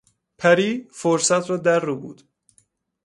پری 0.37 0.87
فرصت 0.93 1.49
را 1.49 1.57
در 1.57 1.79
ربود. 1.79 2.23